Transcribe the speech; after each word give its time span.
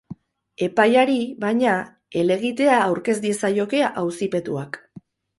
Epaiari, 0.67 1.17
baina, 1.43 1.73
helegitea 2.21 2.79
aurkez 2.85 3.15
diezaioke 3.25 3.83
auzipetuak. 4.05 4.81